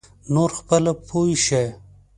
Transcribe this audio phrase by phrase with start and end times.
[0.33, 1.63] نور خپله پوی شه.